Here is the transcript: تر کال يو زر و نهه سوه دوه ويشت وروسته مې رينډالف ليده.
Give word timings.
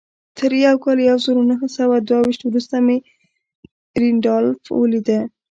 تر 0.37 0.51
کال 0.83 0.97
يو 1.09 1.17
زر 1.25 1.35
و 1.39 1.43
نهه 1.51 1.67
سوه 1.77 1.95
دوه 2.07 2.19
ويشت 2.23 2.41
وروسته 2.45 2.75
مې 2.85 2.97
رينډالف 4.01 4.61
ليده. 4.91 5.19